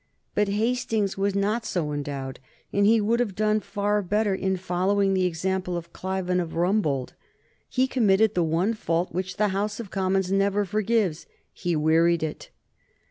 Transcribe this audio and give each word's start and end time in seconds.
But 0.33 0.47
Hastings 0.47 1.15
was 1.15 1.35
not 1.35 1.63
so 1.63 1.91
endowed, 1.93 2.39
and 2.73 2.87
he 2.87 2.99
would 2.99 3.19
have 3.19 3.35
done 3.35 3.59
far 3.59 4.01
better 4.01 4.33
in 4.33 4.57
following 4.57 5.13
the 5.13 5.27
example 5.27 5.77
of 5.77 5.93
Clive 5.93 6.27
and 6.27 6.41
of 6.41 6.55
Rumbold. 6.55 7.13
He 7.69 7.85
committed 7.85 8.33
the 8.33 8.41
one 8.43 8.73
fault 8.73 9.11
which 9.13 9.37
the 9.37 9.49
House 9.49 9.79
of 9.79 9.91
Commons 9.91 10.31
never 10.31 10.65
forgives, 10.65 11.27
he 11.53 11.75
wearied 11.75 12.23
it. 12.23 12.49